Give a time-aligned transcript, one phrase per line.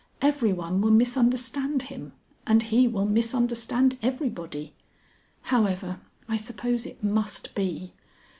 [0.19, 2.13] Everyone will misunderstand him,
[2.47, 4.73] and he will misunderstand everybody.
[5.53, 7.93] However, I suppose it must be.